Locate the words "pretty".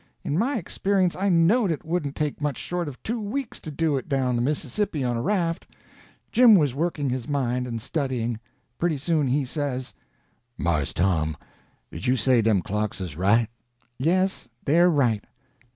8.79-8.97